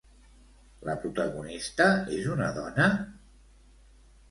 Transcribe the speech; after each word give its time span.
La 0.89 0.95
protagonista 1.03 1.87
és 2.17 2.31
una 2.39 2.49
dona? 2.59 2.91